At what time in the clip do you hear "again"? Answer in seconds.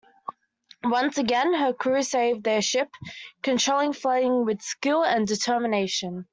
1.19-1.53